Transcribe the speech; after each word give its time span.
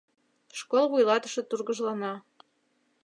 Школ 0.59 0.83
вуйлатыше 0.91 1.41
тургыжлана. 1.49 2.13